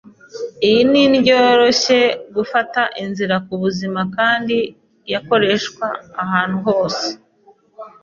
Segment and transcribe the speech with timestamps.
[0.67, 1.99] Iyi ni indyo yoroshye
[2.35, 4.57] gufata, nziza ku buzima kandi
[5.13, 5.85] yakoreshwa
[6.23, 7.05] ahantu hose.